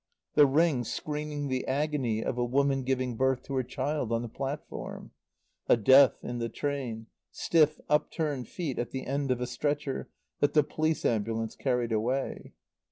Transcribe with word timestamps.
The 0.33 0.47
ring 0.47 0.83
screening 0.83 1.47
the 1.47 1.67
agony 1.67 2.23
of 2.23 2.35
a 2.35 2.43
woman 2.43 2.81
giving 2.81 3.15
birth 3.17 3.43
to 3.43 3.53
her 3.53 3.61
child 3.63 4.11
on 4.11 4.23
the 4.23 4.27
platform. 4.29 5.11
A 5.67 5.77
death 5.77 6.23
in 6.23 6.39
the 6.39 6.49
train; 6.49 7.05
stiff, 7.29 7.79
upturned 7.87 8.47
feet 8.47 8.79
at 8.79 8.89
the 8.89 9.05
end 9.05 9.29
of 9.29 9.39
a 9.39 9.45
stretcher 9.45 10.09
that 10.39 10.55
the 10.55 10.63
police 10.63 11.05
ambulance 11.05 11.55
carried 11.55 11.91
away. 11.91 12.53